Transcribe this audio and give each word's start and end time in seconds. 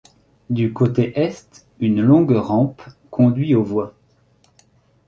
Du 0.49 0.73
côté 0.73 1.19
est, 1.19 1.67
une 1.79 2.01
longue 2.01 2.31
rampe 2.35 2.81
conduit 3.11 3.53
aux 3.53 3.61
voies. 3.61 3.93